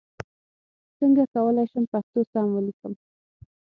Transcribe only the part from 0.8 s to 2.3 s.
څنګه کولای شم پښتو